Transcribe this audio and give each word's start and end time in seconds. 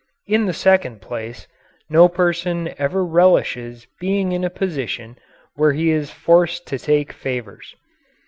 In 0.25 0.47
the 0.47 0.51
second 0.53 0.99
place, 0.99 1.45
no 1.87 2.09
person 2.09 2.73
ever 2.79 3.05
relishes 3.05 3.85
being 3.99 4.31
in 4.31 4.43
a 4.43 4.49
position 4.49 5.15
where 5.53 5.73
he 5.73 5.91
is 5.91 6.09
forced 6.09 6.65
to 6.69 6.79
take 6.79 7.13
favors. 7.13 7.75